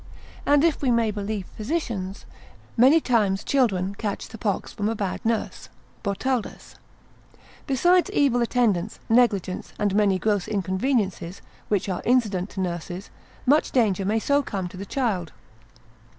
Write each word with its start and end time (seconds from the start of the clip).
And 0.47 0.63
if 0.63 0.81
we 0.81 0.89
may 0.89 1.11
believe 1.11 1.45
physicians, 1.55 2.25
many 2.75 2.99
times 2.99 3.43
children 3.43 3.93
catch 3.93 4.29
the 4.29 4.39
pox 4.39 4.73
from 4.73 4.89
a 4.89 4.95
bad 4.95 5.23
nurse, 5.23 5.69
Botaldus 6.01 6.71
cap. 6.73 6.79
61. 6.79 6.81
de 6.81 6.81
lue 6.81 7.37
vener. 7.61 7.67
Besides 7.67 8.09
evil 8.09 8.41
attendance, 8.41 8.99
negligence, 9.09 9.73
and 9.77 9.93
many 9.93 10.17
gross 10.17 10.47
inconveniences, 10.47 11.43
which 11.67 11.87
are 11.87 12.01
incident 12.03 12.49
to 12.49 12.61
nurses, 12.61 13.11
much 13.45 13.71
danger 13.71 14.03
may 14.03 14.17
so 14.17 14.41
come 14.41 14.67
to 14.69 14.75
the 14.77 14.87
child. 14.87 15.33